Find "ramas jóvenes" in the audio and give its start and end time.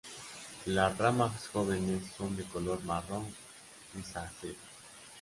0.97-2.01